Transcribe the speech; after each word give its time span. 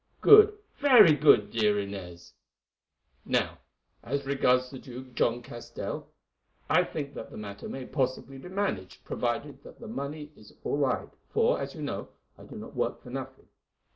Good, 0.21 0.57
very 0.79 1.13
good, 1.13 1.51
dear 1.51 1.79
Inez. 1.79 2.33
"'Now, 3.23 3.59
as 4.01 4.25
regards 4.25 4.71
the 4.71 4.79
Jew, 4.79 5.11
John 5.13 5.43
Castell. 5.43 6.11
I 6.67 6.83
think 6.85 7.13
that 7.13 7.29
the 7.29 7.37
matter 7.37 7.69
may 7.69 7.85
possibly 7.85 8.39
be 8.39 8.49
managed, 8.49 9.03
provided 9.05 9.61
that 9.63 9.79
the 9.79 9.87
money 9.87 10.31
is 10.35 10.53
all 10.63 10.77
right, 10.79 11.09
for, 11.29 11.61
as 11.61 11.75
you 11.75 11.83
know, 11.83 12.09
I 12.35 12.45
do 12.45 12.55
not 12.55 12.75
work 12.75 13.03
for 13.03 13.11
nothing. 13.11 13.45